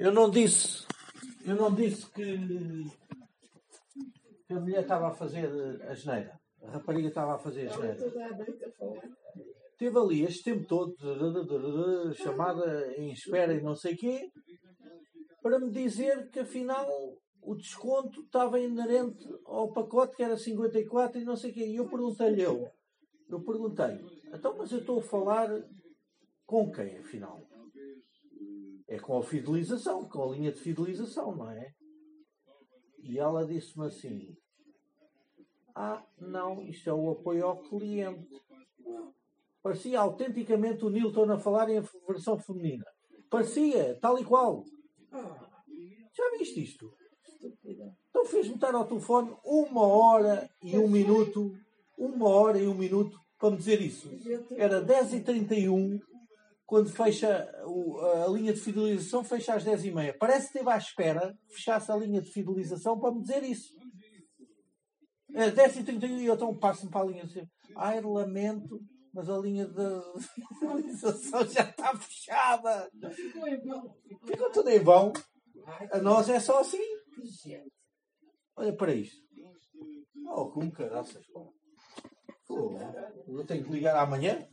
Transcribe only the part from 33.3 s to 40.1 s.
disse-me assim, ah, não, isto é o apoio ao cliente. Parecia